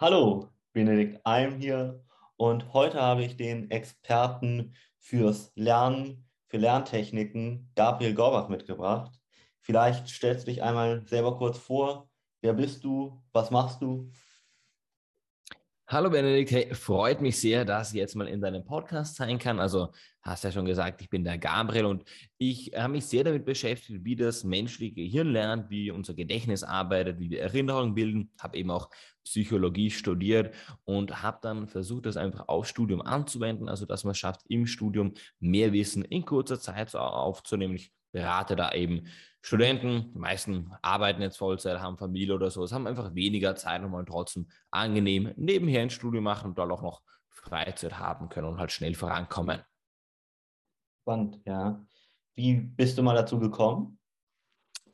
[0.00, 2.04] Hallo, Benedikt Alm hier
[2.36, 9.10] und heute habe ich den Experten fürs Lernen, für Lerntechniken, Gabriel Gorbach, mitgebracht.
[9.60, 12.08] Vielleicht stellst du dich einmal selber kurz vor.
[12.42, 13.20] Wer bist du?
[13.32, 14.12] Was machst du?
[15.90, 19.58] Hallo Benedikt, hey, freut mich sehr, dass ich jetzt mal in deinem Podcast sein kann.
[19.58, 19.88] Also
[20.20, 22.04] hast ja schon gesagt, ich bin der Gabriel und
[22.36, 27.18] ich habe mich sehr damit beschäftigt, wie das menschliche Gehirn lernt, wie unser Gedächtnis arbeitet,
[27.18, 28.30] wie wir Erinnerungen bilden.
[28.38, 28.90] Habe eben auch
[29.24, 34.18] Psychologie studiert und habe dann versucht, das einfach auf Studium anzuwenden, also dass man es
[34.18, 37.76] schafft, im Studium mehr Wissen in kurzer Zeit aufzunehmen.
[37.76, 39.06] Ich berate da eben
[39.40, 43.82] Studenten, die meisten arbeiten jetzt Vollzeit, haben Familie oder so, es haben einfach weniger Zeit
[43.82, 48.48] und wollen trotzdem angenehm nebenher ein Studium machen und dann auch noch Freizeit haben können
[48.48, 49.62] und halt schnell vorankommen.
[51.02, 51.84] Spannend, ja.
[52.34, 53.98] Wie bist du mal dazu gekommen?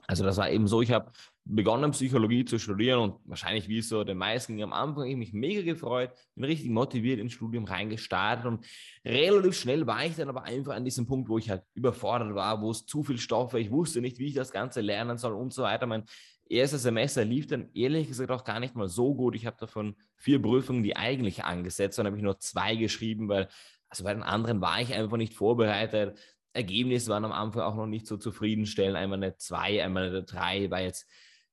[0.06, 1.10] Also das war eben so, ich habe
[1.46, 5.62] begonnen, Psychologie zu studieren und wahrscheinlich wie so den meisten am Anfang, ich mich mega
[5.62, 8.66] gefreut, bin richtig motiviert ins Studium reingestartet und
[9.04, 12.62] relativ schnell war ich dann aber einfach an diesem Punkt, wo ich halt überfordert war,
[12.62, 15.34] wo es zu viel Stoff war, ich wusste nicht, wie ich das Ganze lernen soll
[15.34, 15.86] und so weiter.
[15.86, 16.04] Mein
[16.48, 19.34] erstes Semester lief dann ehrlich gesagt auch gar nicht mal so gut.
[19.34, 23.48] Ich habe davon vier Prüfungen, die eigentlich angesetzt, dann habe ich nur zwei geschrieben, weil
[23.90, 26.18] also bei den anderen war ich einfach nicht vorbereitet.
[26.54, 28.96] Ergebnisse waren am Anfang auch noch nicht so zufriedenstellend.
[28.96, 31.06] Einmal eine 2, einmal eine 3, war jetzt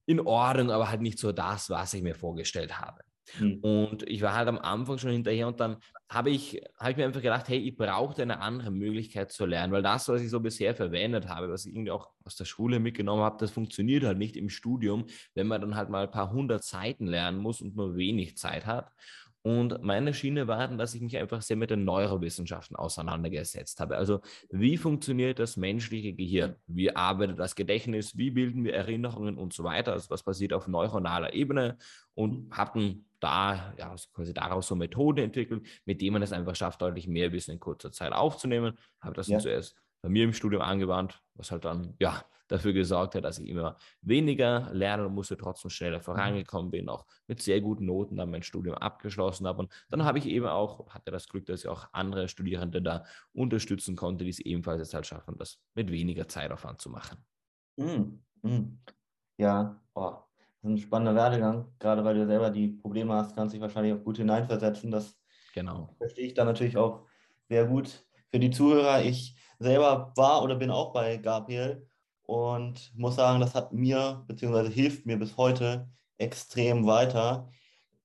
[0.06, 3.02] in Ordnung, aber halt nicht so das, was ich mir vorgestellt habe.
[3.40, 3.60] Mhm.
[3.62, 5.78] Und ich war halt am Anfang schon hinterher und dann
[6.10, 9.72] habe ich, hab ich mir einfach gedacht, hey, ich brauche eine andere Möglichkeit zu lernen,
[9.72, 12.80] weil das, was ich so bisher verwendet habe, was ich irgendwie auch aus der Schule
[12.80, 16.32] mitgenommen habe, das funktioniert halt nicht im Studium, wenn man dann halt mal ein paar
[16.32, 18.92] hundert Seiten lernen muss und nur wenig Zeit hat.
[19.44, 23.98] Und meine Schiene war dann, dass ich mich einfach sehr mit den Neurowissenschaften auseinandergesetzt habe.
[23.98, 26.56] Also wie funktioniert das menschliche Gehirn?
[26.68, 28.16] Wie arbeitet das Gedächtnis?
[28.16, 29.94] Wie bilden wir Erinnerungen und so weiter?
[29.94, 31.78] Also was passiert auf neuronaler Ebene?
[32.14, 36.82] Und hatten da ja quasi daraus so Methoden entwickelt, mit denen man es einfach schafft,
[36.82, 38.78] deutlich mehr Wissen in kurzer Zeit aufzunehmen.
[39.00, 39.40] Habe das ja.
[39.40, 43.48] zuerst bei mir im Studium angewandt, was halt dann ja dafür gesorgt hat, dass ich
[43.48, 46.04] immer weniger lernen musste, trotzdem schneller mhm.
[46.04, 49.60] vorangekommen bin, auch mit sehr guten Noten dann mein Studium abgeschlossen habe.
[49.60, 53.06] Und dann habe ich eben auch, hatte das Glück, dass ich auch andere Studierende da
[53.34, 57.24] unterstützen konnte, die es ebenfalls jetzt halt schaffen, das mit weniger Zeitaufwand zu machen.
[57.78, 58.80] Mm, mm.
[59.38, 63.56] Ja, oh, das ist ein spannender Werdegang, gerade weil du selber die Probleme hast, kannst
[63.56, 64.92] dich wahrscheinlich auch gut hineinversetzen.
[64.92, 65.18] Das
[65.54, 65.96] genau.
[65.98, 67.08] verstehe ich dann natürlich auch
[67.48, 68.06] sehr gut.
[68.32, 71.88] Für die Zuhörer, ich selber war oder bin auch bei Gabriel
[72.24, 74.70] und muss sagen, das hat mir bzw.
[74.70, 77.50] hilft mir bis heute extrem weiter.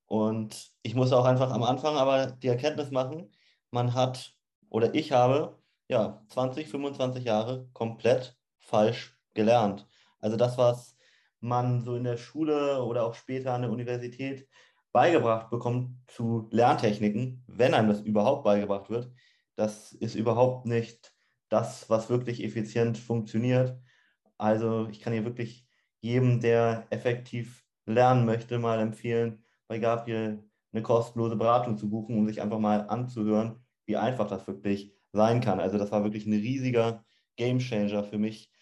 [0.06, 3.32] Und ich muss auch einfach am Anfang aber die Erkenntnis machen,
[3.70, 4.34] man hat
[4.68, 9.86] oder ich habe ja 20, 25 Jahre komplett falsch gelernt.
[10.20, 10.96] Also das, was
[11.40, 14.48] man so in der Schule oder auch später an der Universität
[14.92, 19.12] beigebracht bekommt zu Lerntechniken, wenn einem das überhaupt beigebracht wird,
[19.56, 21.12] das ist überhaupt nicht
[21.48, 23.78] das, was wirklich effizient funktioniert.
[24.38, 25.66] Also ich kann hier wirklich
[26.00, 32.26] jedem, der effektiv lernen möchte, mal empfehlen, bei Gabriel eine kostenlose Beratung zu buchen, um
[32.26, 35.60] sich einfach mal anzuhören, wie einfach das wirklich sein kann.
[35.60, 37.04] Also das war wirklich ein riesiger
[37.36, 38.52] Gamechanger für mich.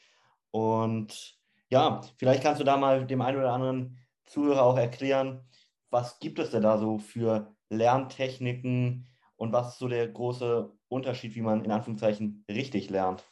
[0.51, 1.37] Und
[1.71, 5.45] ja, vielleicht kannst du da mal dem einen oder anderen Zuhörer auch erklären,
[5.91, 9.07] was gibt es denn da so für Lerntechniken
[9.37, 13.25] und was ist so der große Unterschied, wie man in Anführungszeichen richtig lernt?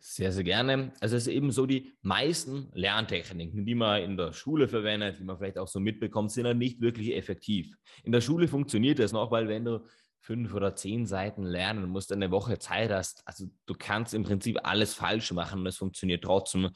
[0.00, 0.92] Sehr, sehr gerne.
[1.00, 5.24] Also es ist eben so, die meisten Lerntechniken, die man in der Schule verwendet, die
[5.24, 7.76] man vielleicht auch so mitbekommt, sind ja nicht wirklich effektiv.
[8.04, 9.84] In der Schule funktioniert das noch, weil wenn du
[10.20, 14.58] fünf oder zehn Seiten lernen musst, eine Woche Zeit hast, also du kannst im Prinzip
[14.62, 16.70] alles falsch machen und es funktioniert trotzdem.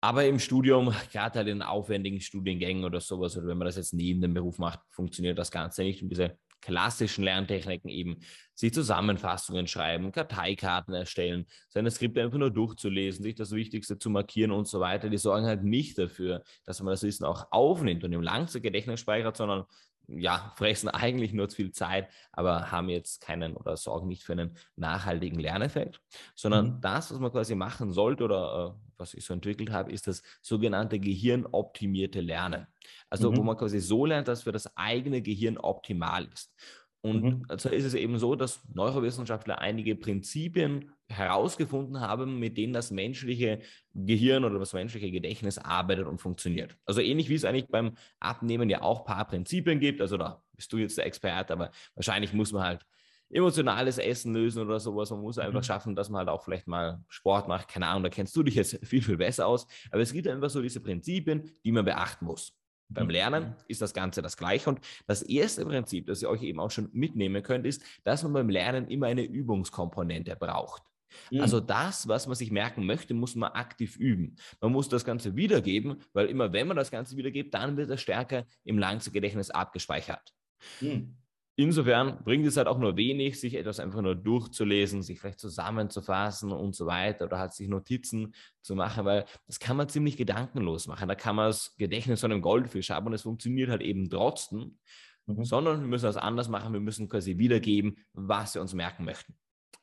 [0.00, 3.92] Aber im Studium, gerade halt in aufwendigen Studiengängen oder sowas, oder wenn man das jetzt
[3.92, 6.02] neben dem Beruf macht, funktioniert das Ganze nicht.
[6.02, 8.18] Und diese klassischen Lerntechniken eben
[8.54, 14.50] sich Zusammenfassungen schreiben, Karteikarten erstellen, seine Skripte einfach nur durchzulesen, sich das Wichtigste zu markieren
[14.50, 15.08] und so weiter.
[15.08, 19.36] Die sorgen halt nicht dafür, dass man das Wissen auch aufnimmt und im Langzeitgedächtnis speichert,
[19.36, 19.64] sondern
[20.08, 24.32] ja, fressen eigentlich nur zu viel Zeit, aber haben jetzt keinen oder sorgen nicht für
[24.32, 26.00] einen nachhaltigen Lerneffekt,
[26.34, 26.80] sondern mhm.
[26.80, 30.22] das, was man quasi machen sollte oder äh, was ich so entwickelt habe, ist das
[30.40, 32.66] sogenannte gehirnoptimierte Lernen.
[33.10, 33.36] Also mhm.
[33.36, 36.54] wo man quasi so lernt, dass für das eigene Gehirn optimal ist.
[37.00, 37.44] Und mhm.
[37.48, 43.60] also ist es eben so, dass Neurowissenschaftler einige Prinzipien herausgefunden haben, mit denen das menschliche
[43.94, 46.76] Gehirn oder das menschliche Gedächtnis arbeitet und funktioniert.
[46.84, 50.00] Also ähnlich wie es eigentlich beim Abnehmen ja auch ein paar Prinzipien gibt.
[50.00, 52.86] Also da bist du jetzt der Experte, aber wahrscheinlich muss man halt
[53.30, 55.10] emotionales Essen lösen oder sowas.
[55.10, 55.64] Man muss einfach mhm.
[55.64, 57.68] schaffen, dass man halt auch vielleicht mal Sport macht.
[57.68, 59.66] Keine Ahnung, da kennst du dich jetzt viel, viel besser aus.
[59.90, 62.54] Aber es gibt einfach so diese Prinzipien, die man beachten muss.
[62.90, 63.10] Beim mhm.
[63.10, 64.70] Lernen ist das Ganze das gleiche.
[64.70, 68.32] Und das erste Prinzip, das ihr euch eben auch schon mitnehmen könnt, ist, dass man
[68.32, 70.82] beim Lernen immer eine Übungskomponente braucht.
[71.30, 71.40] Mhm.
[71.40, 74.36] Also das, was man sich merken möchte, muss man aktiv üben.
[74.60, 78.00] Man muss das Ganze wiedergeben, weil immer wenn man das Ganze wiedergibt, dann wird es
[78.00, 80.32] stärker im Langzeitgedächtnis abgespeichert.
[80.80, 81.16] Mhm.
[81.60, 86.52] Insofern bringt es halt auch nur wenig, sich etwas einfach nur durchzulesen, sich vielleicht zusammenzufassen
[86.52, 88.32] und so weiter oder halt sich Notizen
[88.62, 91.08] zu machen, weil das kann man ziemlich gedankenlos machen.
[91.08, 94.78] Da kann man das Gedächtnis von einem Goldfisch haben und es funktioniert halt eben trotzdem,
[95.26, 95.44] mhm.
[95.44, 96.72] sondern wir müssen das anders machen.
[96.72, 99.34] Wir müssen quasi wiedergeben, was wir uns merken möchten.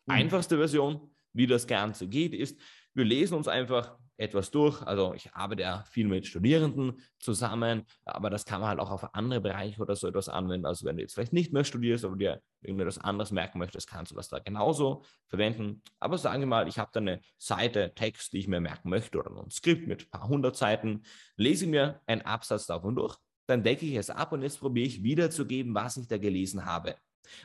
[0.06, 0.14] Mhm.
[0.14, 2.60] Einfachste Version, wie das Ganze geht, ist,
[2.94, 4.82] wir lesen uns einfach etwas durch.
[4.82, 9.14] Also ich arbeite ja viel mit Studierenden zusammen, aber das kann man halt auch auf
[9.14, 10.66] andere Bereiche oder so etwas anwenden.
[10.66, 14.12] Also wenn du jetzt vielleicht nicht mehr studierst, aber dir irgendetwas anderes merken möchtest, kannst
[14.12, 15.82] du das da genauso verwenden.
[16.00, 19.20] Aber sagen wir mal, ich habe da eine Seite, Text, die ich mir merken möchte
[19.20, 21.04] oder ein Skript mit ein paar hundert Seiten,
[21.36, 23.18] lese mir einen Absatz davon durch,
[23.48, 26.96] dann decke ich es ab und jetzt probiere ich wiederzugeben, was ich da gelesen habe.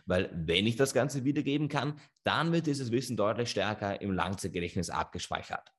[0.06, 4.90] Weil wenn ich das Ganze wiedergeben kann, dann wird dieses Wissen deutlich stärker im Langzeitgedächtnis
[4.90, 5.72] abgespeichert.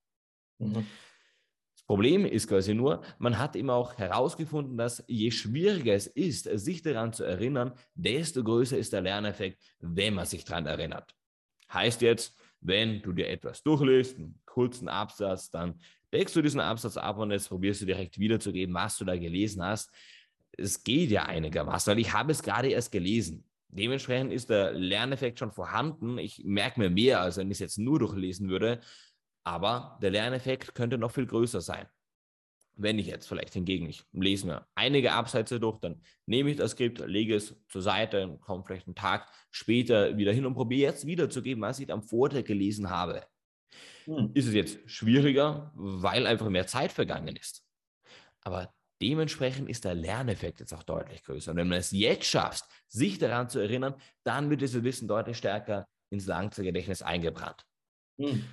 [0.60, 0.86] Mhm.
[1.74, 6.44] Das Problem ist quasi nur, man hat immer auch herausgefunden, dass je schwieriger es ist,
[6.44, 11.14] sich daran zu erinnern, desto größer ist der Lerneffekt, wenn man sich daran erinnert.
[11.74, 15.80] Heißt jetzt, wenn du dir etwas durchliest, einen kurzen Absatz, dann
[16.14, 19.64] deckst du diesen Absatz ab und jetzt probierst du direkt wiederzugeben, was du da gelesen
[19.64, 19.92] hast.
[20.58, 23.44] Es geht ja einigermaßen, weil ich habe es gerade erst gelesen.
[23.72, 26.18] Dementsprechend ist der Lerneffekt schon vorhanden.
[26.18, 28.82] Ich merke mir mehr, als wenn ich es jetzt nur durchlesen würde.
[29.44, 31.88] Aber der Lerneffekt könnte noch viel größer sein.
[32.76, 36.72] Wenn ich jetzt vielleicht hingegen, ich lese mir einige Absätze durch, dann nehme ich das
[36.72, 40.92] Skript, lege es zur Seite und komme vielleicht einen Tag später wieder hin und probiere
[40.92, 43.24] jetzt wiederzugeben, was ich am Vortag gelesen habe.
[44.06, 44.32] Hm.
[44.34, 47.64] Ist es jetzt schwieriger, weil einfach mehr Zeit vergangen ist.
[48.42, 51.52] Aber dementsprechend ist der Lerneffekt jetzt auch deutlich größer.
[51.52, 55.38] Und wenn du es jetzt schaffst, sich daran zu erinnern, dann wird dieses Wissen deutlich
[55.38, 57.66] stärker ins Langzeitgedächtnis eingebrannt.
[58.20, 58.44] Hm.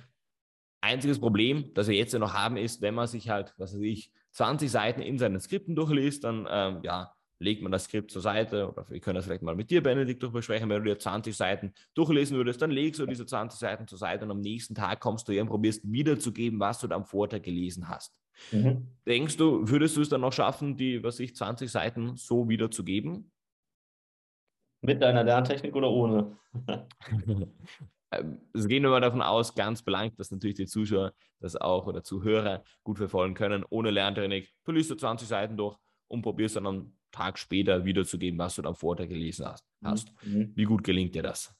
[0.81, 3.81] Einziges Problem, das wir jetzt ja noch haben, ist, wenn man sich halt, was weiß
[3.81, 8.21] ich, 20 Seiten in seinen Skripten durchliest, dann ähm, ja, legt man das Skript zur
[8.21, 10.69] Seite oder wir können das vielleicht mal mit dir, Benedikt, durchbesprechen.
[10.69, 14.25] Wenn du dir 20 Seiten durchlesen würdest, dann legst du diese 20 Seiten zur Seite
[14.25, 17.41] und am nächsten Tag kommst du hier und probierst wiederzugeben, was du da am Vortag
[17.43, 18.13] gelesen hast.
[18.51, 18.87] Mhm.
[19.07, 23.31] Denkst du, würdest du es dann noch schaffen, die, was ich, 20 Seiten so wiederzugeben?
[24.81, 26.37] Mit deiner Lerntechnik oder ohne?
[28.11, 31.85] Ähm, es gehen wir mal davon aus, ganz belangt, dass natürlich die Zuschauer das auch
[31.85, 33.63] oder Zuhörer gut verfolgen können.
[33.69, 35.77] Ohne Lerntechnik, du liest du 20 Seiten durch
[36.07, 40.11] und probierst dann einen Tag später wiederzugeben, was du am Vortag gelesen hast.
[40.23, 40.33] Mhm.
[40.33, 40.51] mhm.
[40.55, 41.53] Wie gut gelingt dir das?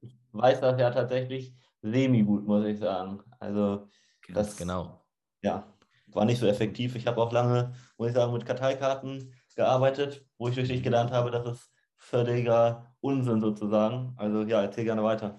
[0.00, 3.20] Ich weiß das ja tatsächlich semi-gut, muss ich sagen.
[3.38, 3.88] Also,
[4.32, 5.04] ganz das genau.
[5.42, 5.72] Ja,
[6.08, 6.94] war nicht so effektiv.
[6.96, 11.30] Ich habe auch lange, muss ich sagen, mit Karteikarten gearbeitet, wo ich wirklich gelernt habe,
[11.30, 14.14] dass es völliger Unsinn sozusagen.
[14.16, 15.38] Also ja, erzähl gerne weiter.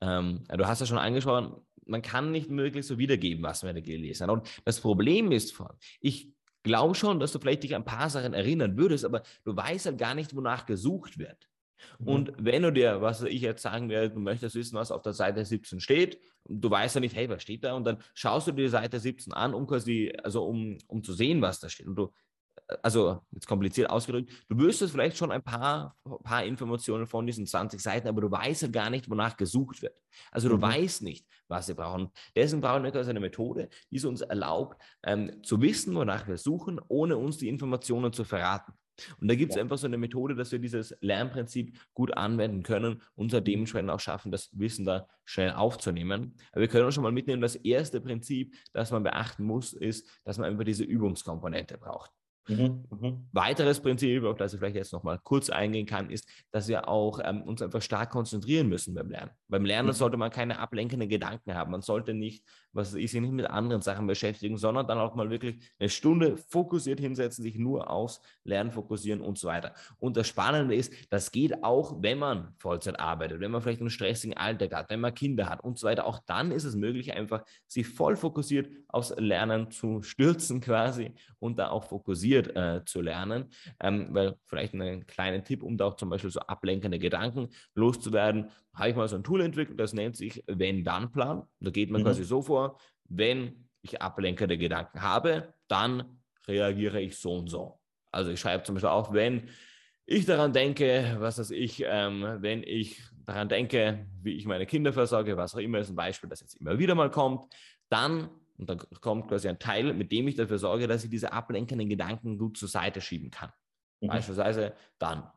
[0.00, 1.54] Ähm, du hast ja schon angesprochen,
[1.86, 4.30] man kann nicht wirklich so wiedergeben, was man da gelesen hat.
[4.30, 5.58] Und das Problem ist,
[6.00, 9.54] ich glaube schon, dass du vielleicht dich an ein paar Sachen erinnern würdest, aber du
[9.56, 11.48] weißt halt gar nicht, wonach gesucht wird.
[11.98, 12.08] Mhm.
[12.08, 15.12] Und wenn du dir, was ich jetzt sagen werde, du möchtest wissen, was auf der
[15.12, 17.74] Seite 17 steht, du weißt ja nicht, hey, was steht da?
[17.74, 21.12] Und dann schaust du dir die Seite 17 an, um quasi, also um, um zu
[21.12, 21.86] sehen, was da steht.
[21.86, 22.12] Und du
[22.82, 27.80] also jetzt kompliziert ausgedrückt, du wüsstest vielleicht schon ein paar, paar Informationen von diesen 20
[27.80, 29.94] Seiten, aber du weißt ja gar nicht, wonach gesucht wird.
[30.30, 30.62] Also du mhm.
[30.62, 32.10] weißt nicht, was wir brauchen.
[32.34, 36.38] Deswegen brauchen wir also eine Methode, die es uns erlaubt, ähm, zu wissen, wonach wir
[36.38, 38.72] suchen, ohne uns die Informationen zu verraten.
[39.20, 39.62] Und da gibt es ja.
[39.62, 44.00] einfach so eine Methode, dass wir dieses Lernprinzip gut anwenden können und so dementsprechend auch
[44.00, 46.36] schaffen, das Wissen da schnell aufzunehmen.
[46.52, 50.08] Aber wir können auch schon mal mitnehmen, das erste Prinzip, das man beachten muss, ist,
[50.24, 52.10] dass man einfach diese Übungskomponente braucht.
[52.46, 53.28] Mhm, mhm.
[53.32, 57.18] Weiteres Prinzip, auf das ich vielleicht jetzt nochmal kurz eingehen kann, ist, dass wir auch
[57.24, 59.30] ähm, uns einfach stark konzentrieren müssen beim Lernen.
[59.48, 59.92] Beim Lernen mhm.
[59.92, 61.70] sollte man keine ablenkenden Gedanken haben.
[61.70, 65.30] Man sollte nicht, was ich sich nicht mit anderen Sachen beschäftigen, sondern dann auch mal
[65.30, 69.72] wirklich eine Stunde fokussiert hinsetzen, sich nur aufs Lernen fokussieren und so weiter.
[69.98, 73.90] Und das Spannende ist, das geht auch, wenn man Vollzeit arbeitet, wenn man vielleicht einen
[73.90, 76.04] stressigen Alltag hat, wenn man Kinder hat und so weiter.
[76.04, 81.58] Auch dann ist es möglich, einfach sich voll fokussiert aufs Lernen zu stürzen quasi und
[81.58, 83.50] da auch fokussiert fokussiert äh, zu lernen.
[83.80, 88.50] Ähm, weil vielleicht einen kleinen Tipp, um da auch zum Beispiel so ablenkende Gedanken loszuwerden,
[88.74, 91.42] habe ich mal so ein Tool entwickelt, das nennt sich Wenn-Dann-Plan.
[91.60, 92.06] Da geht man mhm.
[92.06, 97.80] quasi so vor, wenn ich ablenkende Gedanken habe, dann reagiere ich so und so.
[98.10, 99.48] Also ich schreibe zum Beispiel auf, wenn
[100.06, 104.92] ich daran denke, was weiß ich, ähm, wenn ich daran denke, wie ich meine Kinder
[104.92, 107.46] versorge, was auch immer ist ein Beispiel, das jetzt immer wieder mal kommt,
[107.88, 111.32] dann und dann kommt quasi ein Teil, mit dem ich dafür sorge, dass ich diese
[111.32, 113.52] ablenkenden Gedanken gut zur Seite schieben kann.
[114.00, 114.08] Mhm.
[114.08, 115.30] Beispielsweise dann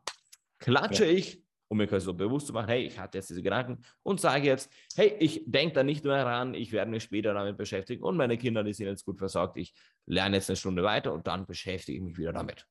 [0.59, 1.11] klatsche ja.
[1.11, 4.21] ich, um mir quasi so bewusst zu machen, hey, ich hatte jetzt diese Gedanken und
[4.21, 8.03] sage jetzt, hey, ich denke da nicht mehr ran, ich werde mich später damit beschäftigen
[8.03, 9.73] und meine Kinder, die sind jetzt gut versorgt, ich
[10.05, 12.67] lerne jetzt eine Stunde weiter und dann beschäftige ich mich wieder damit.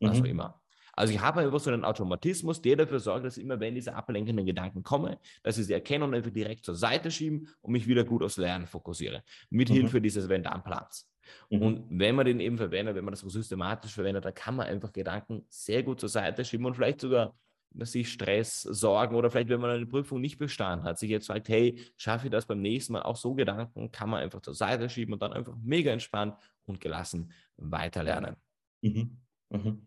[0.00, 0.22] Was mhm.
[0.22, 0.63] auch immer.
[0.96, 4.46] Also ich habe einfach so einen Automatismus, der dafür sorgt, dass immer, wenn diese ablenkenden
[4.46, 8.04] Gedanken kommen, dass ich sie erkenne und einfach direkt zur Seite schieben und mich wieder
[8.04, 9.22] gut aufs Lernen fokussiere.
[9.50, 9.74] Mit mhm.
[9.74, 11.10] Hilfe dieses Wenn-Dann-Plans.
[11.50, 11.62] Mhm.
[11.62, 14.66] Und wenn man den eben verwendet, wenn man das so systematisch verwendet, dann kann man
[14.66, 17.34] einfach Gedanken sehr gut zur Seite schieben und vielleicht sogar
[17.80, 21.48] sich Stress, Sorgen oder vielleicht, wenn man eine Prüfung nicht bestanden hat, sich jetzt sagt,
[21.48, 23.02] hey, schaffe ich das beim nächsten Mal?
[23.02, 26.36] Auch so Gedanken kann man einfach zur Seite schieben und dann einfach mega entspannt
[26.66, 28.36] und gelassen weiterlernen.
[28.80, 29.16] Mhm.
[29.50, 29.86] Mhm.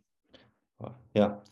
[1.14, 1.44] Ja,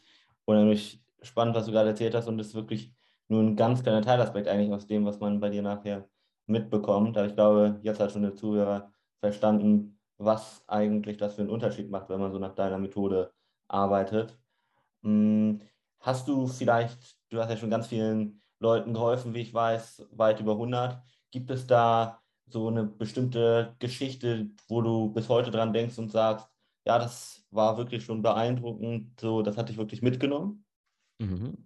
[0.46, 2.94] unheimlich spannend, was du gerade erzählt hast und das ist wirklich
[3.28, 6.08] nur ein ganz kleiner Teilaspekt eigentlich aus dem, was man bei dir nachher
[6.46, 7.18] mitbekommt.
[7.18, 11.90] Aber ich glaube, jetzt hat schon der Zuhörer verstanden, was eigentlich das für einen Unterschied
[11.90, 13.34] macht, wenn man so nach deiner Methode
[13.68, 14.38] arbeitet.
[15.04, 15.62] Hm,
[16.00, 20.40] hast du vielleicht, du hast ja schon ganz vielen Leuten geholfen, wie ich weiß, weit
[20.40, 21.02] über 100.
[21.32, 26.48] Gibt es da so eine bestimmte Geschichte, wo du bis heute dran denkst und sagst,
[26.86, 29.20] ja, das war wirklich schon beeindruckend.
[29.20, 30.66] So, das hatte ich wirklich mitgenommen.
[31.20, 31.58] Mhm.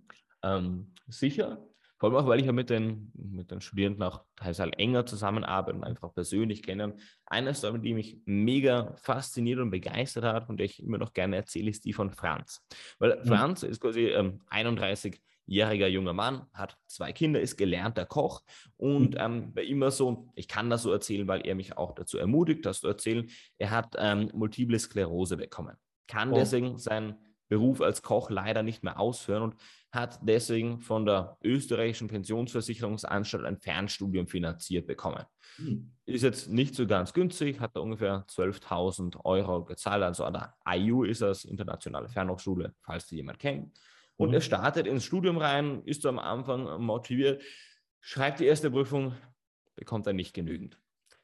[0.43, 1.65] Ähm, sicher.
[1.97, 5.05] Vor allem auch, weil ich ja mit den, mit den Studierenden auch teils halt enger
[5.05, 6.95] zusammenarbeite und einfach persönlich kenne.
[7.25, 11.35] Eine Story, die mich mega fasziniert und begeistert hat und die ich immer noch gerne
[11.35, 12.65] erzähle, ist die von Franz.
[12.99, 13.27] Weil mhm.
[13.27, 18.41] Franz ist quasi ähm, 31 jähriger junger Mann, hat zwei Kinder, ist gelernter Koch
[18.77, 19.19] und mhm.
[19.19, 22.65] ähm, bei immer so, ich kann das so erzählen, weil er mich auch dazu ermutigt,
[22.65, 25.75] das zu erzählen, er hat ähm, multiple Sklerose bekommen,
[26.07, 26.35] kann oh.
[26.35, 27.15] deswegen seinen
[27.49, 29.55] Beruf als Koch leider nicht mehr ausführen und
[29.91, 35.25] hat deswegen von der österreichischen Pensionsversicherungsanstalt ein Fernstudium finanziert bekommen.
[35.57, 35.91] Mhm.
[36.05, 40.53] Ist jetzt nicht so ganz günstig, hat er ungefähr 12.000 Euro gezahlt, also an der
[40.67, 43.75] IU ist das, Internationale Fernhochschule, falls die jemand kennt.
[44.19, 44.35] Und mhm.
[44.35, 47.41] er startet ins Studium rein, ist am Anfang motiviert,
[48.01, 49.13] schreibt die erste Prüfung,
[49.77, 50.77] bekommt er nicht genügend.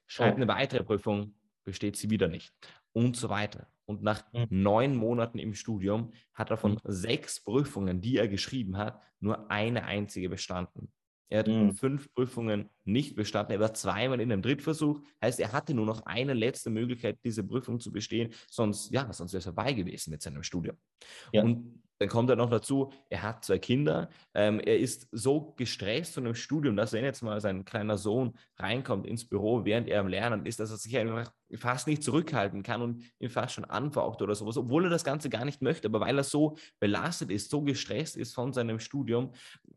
[0.08, 0.42] Schreibt oh.
[0.42, 1.36] eine weitere Prüfung,
[1.66, 2.54] besteht sie wieder nicht.
[2.94, 3.68] Und so weiter.
[3.84, 4.48] Und nach mhm.
[4.50, 6.80] neun Monaten im Studium hat er von mhm.
[6.86, 10.90] sechs Prüfungen, die er geschrieben hat, nur eine einzige bestanden.
[11.28, 11.74] Er hat mhm.
[11.74, 13.52] fünf Prüfungen nicht bestanden.
[13.52, 15.02] Er war zweimal in einem Drittversuch.
[15.22, 18.34] Heißt, er hatte nur noch eine letzte Möglichkeit, diese Prüfung zu bestehen.
[18.50, 20.78] Sonst, ja, sonst wäre es vorbei gewesen mit seinem Studium.
[21.34, 21.44] Ja.
[21.44, 24.10] Und dann kommt er noch dazu, er hat zwei Kinder.
[24.34, 28.34] Ähm, er ist so gestresst von dem Studium, dass wenn jetzt mal sein kleiner Sohn
[28.58, 32.64] reinkommt ins Büro, während er am Lernen ist, dass er sich einfach fast nicht zurückhalten
[32.64, 35.88] kann und ihn fast schon anfaucht oder sowas, obwohl er das Ganze gar nicht möchte.
[35.88, 39.32] Aber weil er so belastet ist, so gestresst ist von seinem Studium,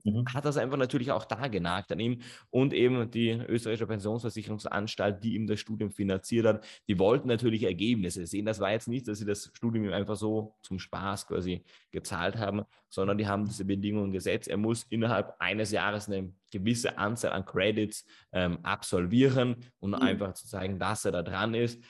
[0.04, 0.25] mhm.
[0.32, 2.20] hat das einfach natürlich auch da genagt an ihm.
[2.50, 8.26] Und eben die österreichische Pensionsversicherungsanstalt, die ihm das Studium finanziert hat, die wollten natürlich Ergebnisse
[8.26, 8.47] sehen.
[8.47, 12.37] Das war jetzt nicht, dass sie das Studium ihm einfach so zum Spaß quasi gezahlt
[12.37, 14.49] haben, sondern die haben diese Bedingungen gesetzt.
[14.49, 20.02] Er muss innerhalb eines Jahres eine gewisse Anzahl an Credits ähm, absolvieren und mhm.
[20.02, 21.83] einfach zu zeigen, dass er da dran ist.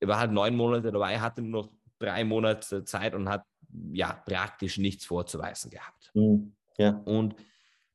[0.00, 3.44] Er war halt neun Monate dabei, hatte nur noch drei Monate Zeit und hat
[3.92, 6.10] ja praktisch nichts vorzuweisen gehabt.
[6.14, 6.54] Mhm.
[6.76, 7.00] Ja.
[7.04, 7.36] Und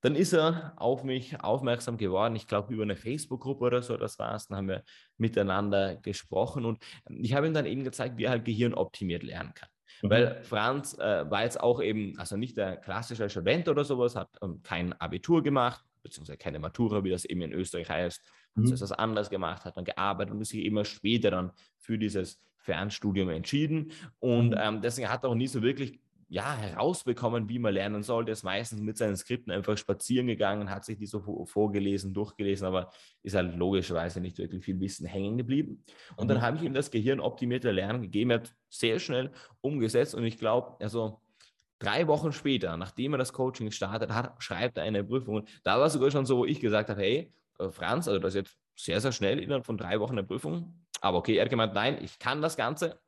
[0.01, 2.35] dann ist er auf mich aufmerksam geworden.
[2.35, 4.47] Ich glaube, über eine Facebook-Gruppe oder so, das war es.
[4.47, 4.83] Dann haben wir
[5.17, 9.53] miteinander gesprochen und ich habe ihm dann eben gezeigt, wie er halt Gehirn optimiert lernen
[9.53, 9.69] kann.
[10.01, 10.09] Mhm.
[10.09, 14.29] Weil Franz äh, war jetzt auch eben, also nicht der klassische Student oder sowas, hat
[14.41, 18.21] ähm, kein Abitur gemacht, beziehungsweise keine Matura, wie das eben in Österreich heißt.
[18.55, 18.63] Mhm.
[18.63, 22.39] Also etwas anderes gemacht, hat dann gearbeitet und ist sich immer später dann für dieses
[22.57, 23.91] Fernstudium entschieden.
[24.19, 24.57] Und mhm.
[24.59, 25.99] ähm, deswegen hat er auch nie so wirklich
[26.29, 28.31] ja, herausbekommen, wie man lernen sollte.
[28.31, 32.67] Er ist meistens mit seinen Skripten einfach spazieren gegangen, hat sich die so vorgelesen, durchgelesen,
[32.67, 32.91] aber
[33.24, 35.84] ist halt logischerweise nicht wirklich viel Wissen hängen geblieben.
[36.17, 36.29] Und mhm.
[36.29, 38.31] dann habe ich ihm das gehirnoptimierte Lernen gegeben.
[38.31, 39.31] Er hat sehr schnell
[39.62, 41.22] umgesetzt und ich glaube, also
[41.79, 45.46] drei Wochen später, nachdem er das Coaching gestartet hat, schreibt er eine Prüfung.
[45.63, 48.36] Da war es sogar schon so, wo ich gesagt habe, hey, äh, Franz, also das
[48.36, 50.74] ist jetzt sehr, sehr schnell innerhalb von drei Wochen eine Prüfung.
[51.00, 53.00] Aber okay, er hat gemeint, nein, ich kann das Ganze.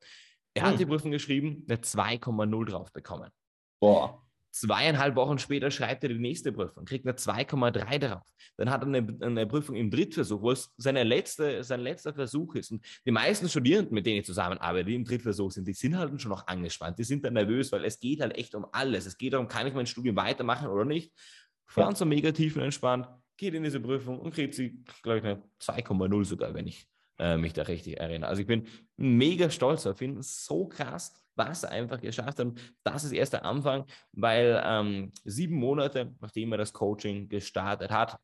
[0.53, 0.77] Er hat hm.
[0.79, 3.29] die Prüfung geschrieben, eine 2,0 drauf bekommen.
[3.79, 4.25] Boah.
[4.51, 8.23] Zweieinhalb Wochen später schreibt er die nächste Prüfung, kriegt eine 2,3 drauf.
[8.57, 12.55] Dann hat er eine, eine, Prüfung im Drittversuch, wo es seine letzte, sein letzter Versuch
[12.55, 12.71] ist.
[12.71, 16.19] Und die meisten Studierenden, mit denen ich zusammenarbeite, die im Drittversuch sind, die sind halt
[16.19, 16.97] schon noch angespannt.
[16.97, 19.05] Die sind dann nervös, weil es geht halt echt um alles.
[19.05, 21.13] Es geht darum, kann ich mein Studium weitermachen oder nicht.
[21.67, 25.23] Fahren so mega tief und entspannt, geht in diese Prüfung und kriegt sie, glaube ich,
[25.25, 26.87] eine 2,0 sogar, wenn ich
[27.19, 28.29] äh, mich da richtig erinnere.
[28.29, 32.47] Also ich bin mega stolz auf ihn, so krass, was er einfach geschafft hat.
[32.83, 38.19] Das ist erst der Anfang, weil ähm, sieben Monate, nachdem er das Coaching gestartet hat,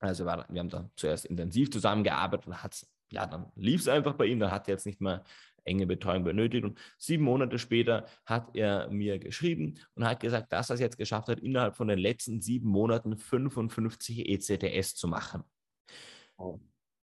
[0.00, 3.88] also war, wir haben da zuerst intensiv zusammengearbeitet und hat es ja, dann lief es
[3.88, 5.24] einfach bei ihm, dann hat er jetzt nicht mehr
[5.64, 6.64] enge Betreuung benötigt.
[6.64, 10.96] Und sieben Monate später hat er mir geschrieben und hat gesagt, dass er es jetzt
[10.96, 15.44] geschafft hat, innerhalb von den letzten sieben Monaten 55 ECTS zu machen.
[16.38, 16.60] Oh.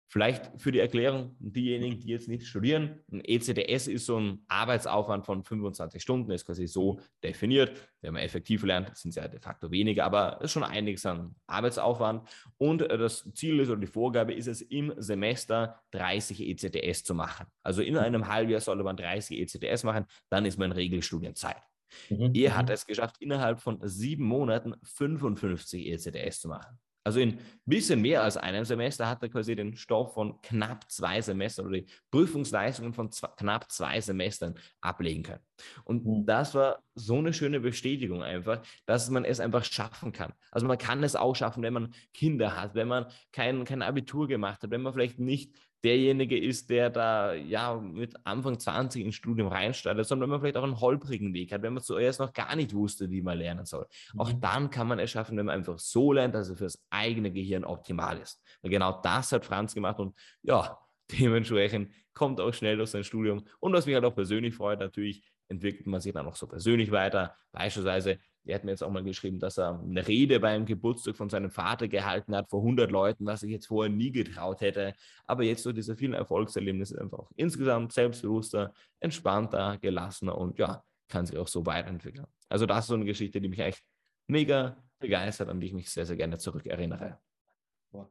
[0.09, 5.27] Vielleicht für die Erklärung, diejenigen, die jetzt nicht studieren, ein ECDS ist so ein Arbeitsaufwand
[5.27, 7.73] von 25 Stunden, ist quasi so definiert.
[8.01, 11.05] Wenn man effektiv lernt, sind es ja de facto weniger, aber es ist schon einiges
[11.07, 12.29] an Arbeitsaufwand.
[12.57, 17.15] Und äh, das Ziel ist oder die Vorgabe ist es, im Semester 30 ECTS zu
[17.15, 17.47] machen.
[17.65, 21.63] Also in einem Halbjahr soll man 30 ECTS machen, dann ist man in Regelstudienzeit.
[22.11, 22.33] Mhm.
[22.35, 22.73] Er hat mhm.
[22.73, 26.79] es geschafft, innerhalb von sieben Monaten 55 ECTS zu machen.
[27.07, 30.91] Also in ein bisschen mehr als einem Semester hat er quasi den Stoff von knapp
[30.91, 35.41] zwei Semestern oder die Prüfungsleistungen von zwei, knapp zwei Semestern ablegen können.
[35.85, 36.27] Und mhm.
[36.27, 40.33] das war so eine schöne Bestätigung einfach, dass man es einfach schaffen kann.
[40.51, 44.27] Also man kann es auch schaffen, wenn man Kinder hat, wenn man kein, kein Abitur
[44.27, 45.55] gemacht hat, wenn man vielleicht nicht
[45.87, 50.57] derjenige ist, der da ja mit Anfang 20 ins Studium reinstartet, sondern wenn man vielleicht
[50.57, 53.65] auch einen holprigen Weg hat, wenn man zuerst noch gar nicht wusste, wie man lernen
[53.65, 53.87] soll.
[54.13, 54.21] Mhm.
[54.21, 57.31] Auch dann kann man es schaffen, wenn man einfach so lernt, dass es fürs eigene
[57.31, 58.43] Gehirn optimal ist.
[58.63, 60.77] Und genau das hat Franz gemacht und ja,
[61.13, 63.45] dementsprechend kommt auch schnell durch sein Studium.
[63.61, 66.91] Und was mich halt auch persönlich freut, natürlich entwickelt man sich dann auch so persönlich
[66.91, 67.37] weiter.
[67.53, 71.29] Beispielsweise er hat mir jetzt auch mal geschrieben, dass er eine Rede beim Geburtstag von
[71.29, 74.95] seinem Vater gehalten hat vor 100 Leuten, was ich jetzt vorher nie getraut hätte.
[75.27, 81.27] Aber jetzt so diese vielen Erfolgserlebnisse einfach auch insgesamt selbstbewusster, entspannter, gelassener und ja, kann
[81.27, 82.27] sich auch so weiterentwickeln.
[82.49, 83.83] Also das ist so eine Geschichte, die mich echt
[84.29, 87.19] mega begeistert, an die ich mich sehr, sehr gerne zurückerinnere.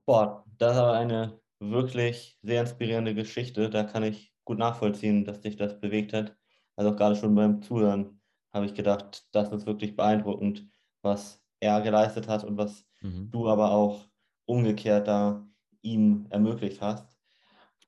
[0.05, 3.69] Boah, das ist aber eine wirklich sehr inspirierende Geschichte.
[3.69, 6.35] Da kann ich gut nachvollziehen, dass dich das bewegt hat.
[6.75, 8.21] Also auch gerade schon beim Zuhören
[8.53, 10.67] habe ich gedacht, das ist wirklich beeindruckend,
[11.01, 13.29] was er geleistet hat und was mhm.
[13.31, 14.07] du aber auch
[14.45, 15.45] umgekehrt da
[15.81, 17.17] ihm ermöglicht hast.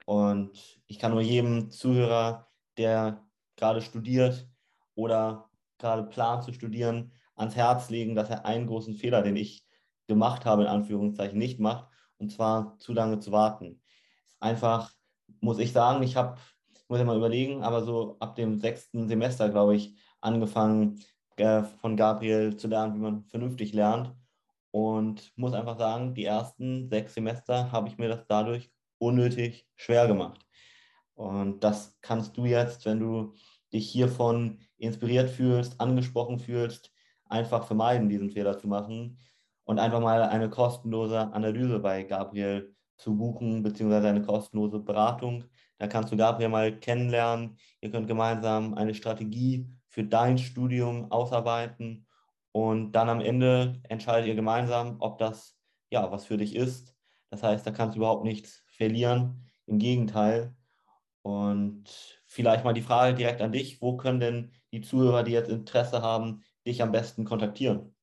[0.05, 2.47] Und ich kann nur jedem Zuhörer,
[2.77, 4.47] der gerade studiert
[4.95, 9.65] oder gerade plant zu studieren, ans Herz legen, dass er einen großen Fehler, den ich
[10.07, 11.87] gemacht habe, in Anführungszeichen, nicht macht,
[12.19, 13.81] und zwar zu lange zu warten.
[14.39, 14.91] Einfach,
[15.39, 16.37] muss ich sagen, ich habe,
[16.87, 20.99] muss ich mal überlegen, aber so ab dem sechsten Semester, glaube ich, angefangen
[21.37, 24.13] äh, von Gabriel zu lernen, wie man vernünftig lernt.
[24.71, 30.07] Und muss einfach sagen, die ersten sechs Semester habe ich mir das dadurch unnötig schwer
[30.07, 30.45] gemacht.
[31.15, 33.33] Und das kannst du jetzt, wenn du
[33.73, 36.91] dich hiervon inspiriert fühlst, angesprochen fühlst,
[37.25, 39.17] einfach vermeiden, diesen Fehler zu machen
[39.67, 45.43] und einfach mal eine kostenlose Analyse bei Gabriel zu buchen, beziehungsweise eine kostenlose Beratung.
[45.77, 47.57] Da kannst du Gabriel mal kennenlernen.
[47.81, 52.07] Ihr könnt gemeinsam eine Strategie für dein Studium ausarbeiten
[52.53, 55.57] und dann am Ende entscheidet ihr gemeinsam, ob das
[55.91, 56.95] ja was für dich ist.
[57.29, 59.43] Das heißt, da kannst du überhaupt nichts verlieren.
[59.65, 60.55] Im Gegenteil.
[61.23, 61.83] Und
[62.25, 66.01] vielleicht mal die Frage direkt an dich: Wo können denn die Zuhörer, die jetzt Interesse
[66.01, 67.96] haben, dich am besten kontaktieren?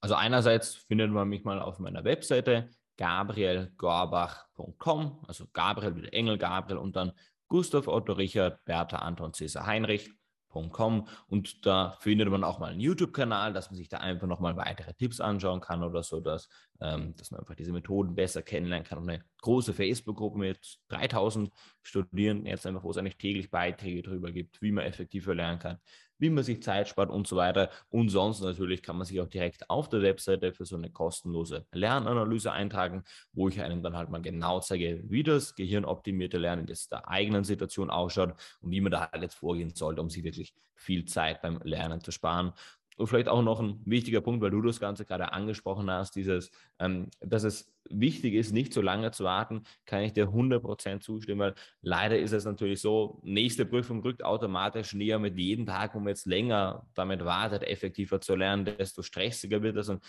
[0.00, 6.38] Also einerseits findet man mich mal auf meiner Webseite gabrielgorbach.com, also Gabriel wie der Engel
[6.38, 7.12] Gabriel und dann
[7.48, 10.10] Gustav Otto Richard Bertha Anton Cäsar Heinrich
[10.56, 14.56] www.ecom und da findet man auch mal einen YouTube-Kanal, dass man sich da einfach nochmal
[14.56, 16.48] weitere Tipps anschauen kann oder so, dass,
[16.80, 18.98] ähm, dass man einfach diese Methoden besser kennenlernen kann.
[18.98, 21.50] Und eine große Facebook-Gruppe mit 3000
[21.82, 25.78] Studierenden jetzt einfach, wo es eigentlich täglich Beiträge darüber gibt, wie man effektiver lernen kann,
[26.18, 27.70] wie man sich Zeit spart und so weiter.
[27.90, 31.66] Und sonst natürlich kann man sich auch direkt auf der Webseite für so eine kostenlose
[31.72, 36.74] Lernanalyse eintragen, wo ich einem dann halt mal genau zeige, wie das gehirnoptimierte Lernen in
[36.90, 40.54] der eigenen Situation ausschaut und wie man da halt jetzt vorgehen sollte, um sich wirklich
[40.74, 42.52] viel Zeit beim Lernen zu sparen.
[42.96, 46.50] Und vielleicht auch noch ein wichtiger Punkt, weil du das Ganze gerade angesprochen hast, dieses,
[46.78, 51.40] ähm, dass es wichtig ist, nicht so lange zu warten, kann ich dir 100% zustimmen,
[51.40, 55.98] weil leider ist es natürlich so, nächste Prüfung rückt automatisch näher mit jedem Tag, wo
[55.98, 60.02] man jetzt länger damit wartet, effektiver zu lernen, desto stressiger wird es und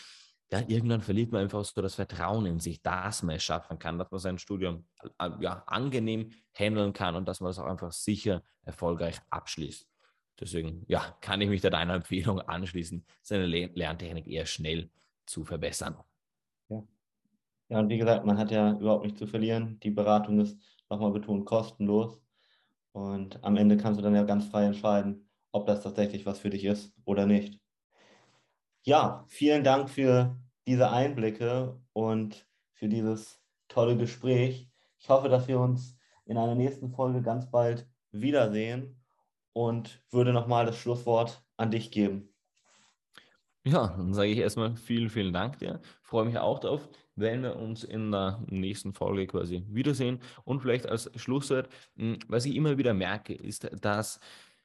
[0.50, 4.00] ja, irgendwann verliert man einfach so das Vertrauen in sich, dass man es schaffen kann,
[4.00, 4.86] dass man sein Studium
[5.20, 9.86] äh, ja, angenehm handeln kann und dass man es auch einfach sicher erfolgreich abschließt.
[10.40, 14.90] Deswegen, ja, kann ich mich da deiner Empfehlung anschließen, seine Lerntechnik eher schnell
[15.26, 15.98] zu verbessern.
[16.70, 16.84] Ja.
[17.70, 19.80] Ja, und wie gesagt, man hat ja überhaupt nichts zu verlieren.
[19.82, 20.58] Die Beratung ist
[20.90, 22.22] nochmal betont kostenlos.
[22.94, 26.50] Und am Ende kannst du dann ja ganz frei entscheiden, ob das tatsächlich was für
[26.50, 27.60] dich ist oder nicht.
[28.84, 34.70] Ja, vielen Dank für diese Einblicke und für dieses tolle Gespräch.
[35.00, 38.97] Ich hoffe, dass wir uns in einer nächsten Folge ganz bald wiedersehen
[39.58, 42.30] und würde nochmal das Schlusswort an dich geben.
[43.64, 45.82] Ja, dann sage ich erstmal vielen, vielen Dank dir.
[46.04, 50.20] Freue mich auch darauf, wenn wir uns in der nächsten Folge quasi wiedersehen.
[50.46, 54.20] Und vielleicht als Schlusswort, hm, was ich immer wieder merke, ist, dass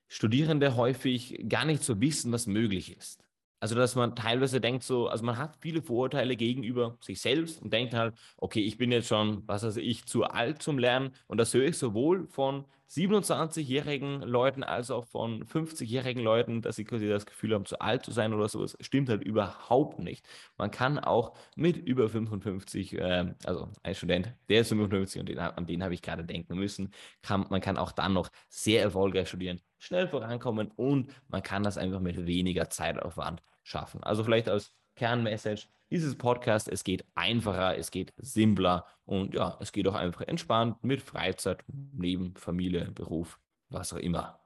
[0.08, 3.24] Studierende häufig gar nicht so wissen, was möglich ist.
[3.62, 7.72] Also, dass man teilweise denkt so, also man hat viele Vorurteile gegenüber sich selbst und
[7.72, 11.12] denkt halt, okay, ich bin jetzt schon, was weiß ich, zu alt zum Lernen.
[11.28, 16.84] Und das höre ich sowohl von 27-jährigen Leuten als auch von 50-jährigen Leuten, dass sie
[16.84, 18.76] quasi das Gefühl haben, zu alt zu sein oder sowas.
[18.80, 20.26] Stimmt halt überhaupt nicht.
[20.58, 25.38] Man kann auch mit über 55, äh, also ein Student, der ist 55 und den,
[25.38, 26.90] an den habe ich gerade denken müssen,
[27.22, 31.78] kann, man kann auch dann noch sehr erfolgreich studieren, schnell vorankommen und man kann das
[31.78, 34.02] einfach mit weniger Zeitaufwand schaffen.
[34.02, 39.72] Also vielleicht als Kernmessage dieses Podcast, es geht einfacher, es geht simpler und ja, es
[39.72, 41.64] geht auch einfach entspannt mit Freizeit,
[41.96, 44.41] Leben, Familie, Beruf, was auch immer.